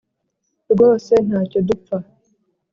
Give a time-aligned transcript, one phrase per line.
[0.71, 1.97] rwose ntacyo dupfa